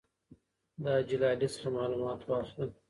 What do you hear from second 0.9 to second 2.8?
حاجي لالي څخه معلومات واخله.